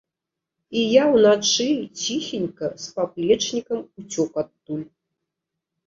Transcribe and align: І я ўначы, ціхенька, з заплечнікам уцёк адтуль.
І 0.79 0.85
я 0.93 1.03
ўначы, 1.15 1.67
ціхенька, 2.05 2.73
з 2.87 2.91
заплечнікам 2.97 3.79
уцёк 3.99 4.31
адтуль. 4.47 4.87